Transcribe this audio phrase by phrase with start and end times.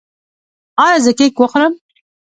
[0.83, 1.73] ایا زه کیک وخورم؟